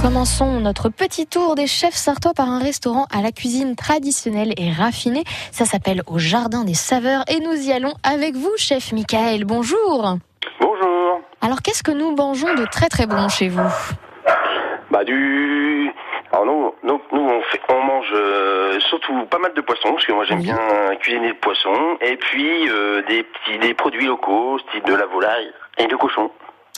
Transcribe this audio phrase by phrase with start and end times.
[0.00, 4.70] Commençons notre petit tour des chefs sartois par un restaurant à la cuisine traditionnelle et
[4.70, 5.24] raffinée.
[5.50, 9.44] Ça s'appelle au Jardin des Saveurs et nous y allons avec vous, chef Michael.
[9.44, 10.16] Bonjour.
[10.60, 11.20] Bonjour.
[11.40, 13.68] Alors qu'est-ce que nous mangeons de très très bon chez vous?
[14.90, 15.90] Bah du.
[16.32, 20.04] Alors nous, nous, nous, on, fait, on mange euh, surtout pas mal de poissons parce
[20.04, 20.58] que moi j'aime bien
[21.00, 25.50] cuisiner le poisson et puis euh, des petits des produits locaux, style de la volaille
[25.78, 26.30] et de cochon.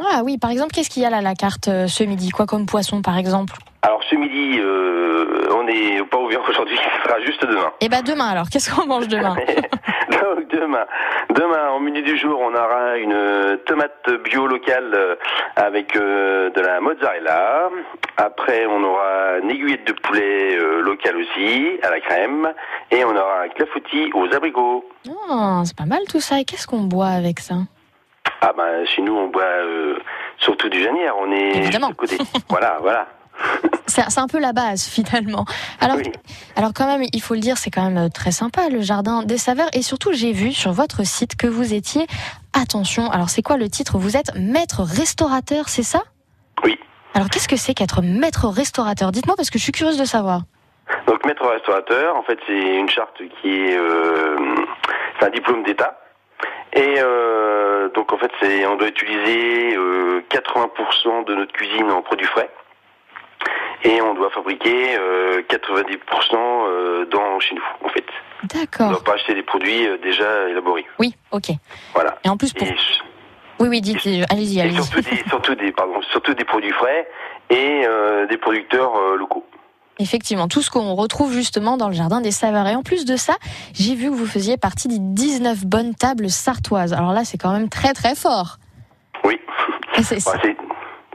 [0.00, 2.30] Ah oui, par exemple, qu'est-ce qu'il y a là à la carte euh, ce midi?
[2.30, 3.54] Quoi comme poisson par exemple?
[3.82, 7.70] Alors ce midi, euh, on n'est pas ouvert aujourd'hui, ce sera juste demain.
[7.80, 9.36] Eh ben demain alors, qu'est-ce qu'on mange demain?
[10.10, 10.86] Donc demain,
[11.30, 15.18] demain en menu du jour, on aura une euh, tomate bio locale
[15.56, 17.68] avec euh, de la mozzarella.
[18.16, 22.52] Après, on aura une aiguillette de poulet euh, locale aussi à la crème
[22.90, 24.84] et on aura un clafoutis aux abricots.
[25.08, 26.40] Oh, C'est pas mal tout ça.
[26.40, 27.54] Et qu'est-ce qu'on boit avec ça?
[28.40, 29.98] Ah ben chez nous, on boit euh,
[30.38, 31.14] surtout du janière.
[31.18, 31.92] On est Évidemment.
[31.92, 32.18] côté.
[32.48, 33.06] voilà, voilà.
[33.86, 35.44] C'est un peu la base finalement.
[35.80, 36.12] Alors, Oui.
[36.56, 39.22] alors quand même, il faut le dire, c'est quand même euh, très sympa le jardin
[39.24, 39.68] des saveurs.
[39.72, 42.06] Et surtout, j'ai vu sur votre site que vous étiez,
[42.52, 43.98] attention, alors c'est quoi le titre?
[43.98, 46.02] Vous êtes maître restaurateur, c'est ça?
[46.62, 46.78] Oui.
[47.14, 49.10] Alors qu'est-ce que c'est qu'être maître restaurateur?
[49.10, 50.42] Dites-moi parce que je suis curieuse de savoir.
[51.06, 54.36] Donc maître restaurateur, en fait, c'est une charte qui est, euh,
[55.18, 55.98] c'est un diplôme d'État.
[56.74, 62.02] Et euh, donc en fait, c'est, on doit utiliser euh, 80% de notre cuisine en
[62.02, 62.50] produits frais.
[63.84, 68.04] Et on doit fabriquer euh, 90% euh, dans chez nous, en fait.
[68.42, 68.90] On ne D'accord.
[68.90, 70.86] doit pas acheter des produits euh, déjà élaborés.
[70.98, 71.50] Oui, ok.
[71.92, 72.18] Voilà.
[72.24, 72.66] Et en plus, pour...
[72.66, 72.74] Et,
[73.60, 74.82] oui, oui, dites, euh, allez-y, allez-y.
[74.82, 77.08] surtout des, surtout des, pardon, surtout des produits frais
[77.50, 79.46] et euh, des producteurs euh, locaux.
[80.00, 82.66] Effectivement, tout ce qu'on retrouve justement dans le jardin des saveurs.
[82.66, 83.34] Et en plus de ça,
[83.74, 86.92] j'ai vu que vous faisiez partie des 19 bonnes tables sartoises.
[86.92, 88.56] Alors là, c'est quand même très très fort.
[89.24, 89.38] Oui.
[90.02, 90.32] C'est- Bah,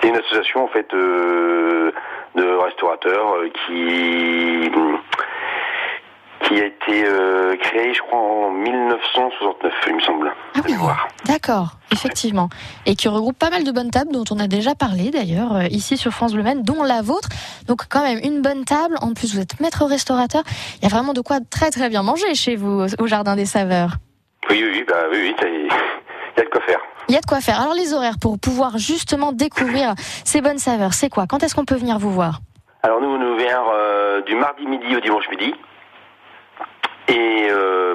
[0.00, 1.90] c'est une association en fait euh,
[2.36, 4.70] de restaurateurs euh, qui
[6.90, 10.32] été euh, créée, je crois, en 1969, il me semble.
[10.56, 10.74] Ah oui,
[11.26, 12.48] d'accord, effectivement.
[12.86, 15.64] Et qui regroupe pas mal de bonnes tables dont on a déjà parlé d'ailleurs euh,
[15.70, 17.28] ici sur France Bleu Maine, dont la vôtre.
[17.66, 18.96] Donc quand même une bonne table.
[19.02, 20.42] En plus, vous êtes maître restaurateur.
[20.78, 23.46] Il y a vraiment de quoi très très bien manger chez vous au- jardin des
[23.46, 23.92] saveurs.
[24.48, 25.68] Oui, oui, oui, bah oui, il
[26.38, 26.78] y a de quoi faire.
[27.08, 27.60] Il y a de quoi faire.
[27.60, 31.26] Alors les horaires pour pouvoir justement découvrir ces bonnes saveurs, c'est quoi?
[31.28, 32.40] Quand est-ce qu'on peut venir vous voir?
[32.82, 35.54] Alors nous, on est ouvert euh, du mardi midi au dimanche midi.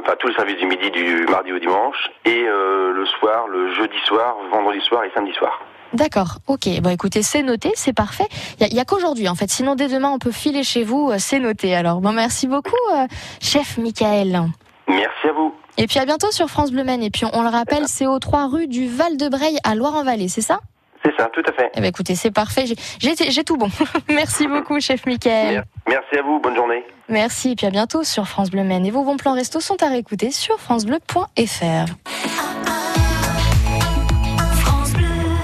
[0.06, 3.74] Enfin tout le service du midi du mardi au dimanche et euh, le soir, le
[3.74, 5.60] jeudi soir, vendredi soir et samedi soir.
[5.94, 6.68] D'accord, ok.
[6.82, 8.28] Bon, écoutez, c'est noté, c'est parfait.
[8.60, 9.50] Il y a, a qu'aujourd'hui, en fait.
[9.50, 11.10] Sinon, dès demain, on peut filer chez vous.
[11.10, 11.74] euh, C'est noté.
[11.76, 13.08] Alors, bon, merci beaucoup, euh,
[13.42, 14.42] chef Michael.
[14.88, 15.56] Merci à vous.
[15.78, 17.02] Et puis à bientôt sur France Bleu Maine.
[17.02, 20.60] Et puis, on, le rappelle, c'est aux 3 rue du Val-de-Breil à Loire-en-Vallée, c'est ça?
[21.06, 21.70] C'est ça, tout à fait.
[21.76, 22.66] Eh ben, écoutez, c'est parfait.
[22.66, 23.70] J'ai- tout bon.
[24.10, 25.54] merci beaucoup, chef Michael.
[25.54, 26.84] Mer- Merci à vous, bonne journée.
[27.10, 27.52] Merci.
[27.52, 28.86] Et puis à bientôt sur France Bleu Maine.
[28.88, 31.86] Et vos bons plans resto sont à réécouter sur FranceBleu.fr.